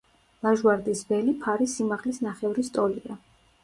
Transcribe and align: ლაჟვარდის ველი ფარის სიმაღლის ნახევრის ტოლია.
ლაჟვარდის 0.47 1.05
ველი 1.11 1.37
ფარის 1.45 1.79
სიმაღლის 1.81 2.21
ნახევრის 2.31 2.77
ტოლია. 2.79 3.25